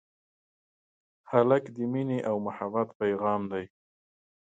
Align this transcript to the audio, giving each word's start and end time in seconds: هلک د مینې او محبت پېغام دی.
هلک 1.31 1.63
د 1.75 1.77
مینې 1.91 2.19
او 2.29 2.35
محبت 2.45 2.87
پېغام 2.99 3.41
دی. 3.51 3.65